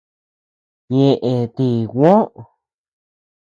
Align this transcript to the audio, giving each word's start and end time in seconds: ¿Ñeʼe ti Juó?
¿Ñeʼe 0.95 1.33
ti 1.55 1.67
Juó? 1.91 2.13